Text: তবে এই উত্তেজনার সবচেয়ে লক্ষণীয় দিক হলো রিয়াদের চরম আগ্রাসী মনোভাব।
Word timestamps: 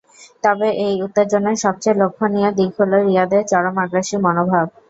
তবে 0.43 0.67
এই 0.85 0.95
উত্তেজনার 1.05 1.57
সবচেয়ে 1.63 1.99
লক্ষণীয় 2.01 2.49
দিক 2.57 2.71
হলো 2.79 2.97
রিয়াদের 3.01 3.43
চরম 3.51 3.75
আগ্রাসী 3.83 4.15
মনোভাব। 4.25 4.67